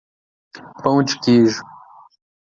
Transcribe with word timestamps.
Pão 0.83 1.03
de 1.03 1.19
queijo. 1.19 1.61